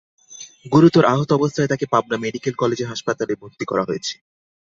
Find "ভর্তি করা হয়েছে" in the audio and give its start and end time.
3.41-4.13